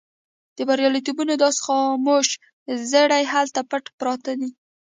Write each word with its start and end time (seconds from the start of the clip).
د 0.55 0.57
برياليتوبونو 0.69 1.33
داسې 1.43 1.59
خاموش 1.67 2.27
زړي 2.91 3.23
هلته 3.33 3.59
پټ 3.69 3.85
پراته 3.99 4.31
دي. 4.39 4.49